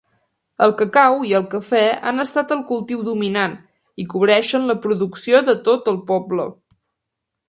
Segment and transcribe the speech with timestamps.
[0.67, 3.53] El cacau i el cafè han estat el cultiu dominant
[4.05, 6.47] i cobreixen la producció de tot el poble.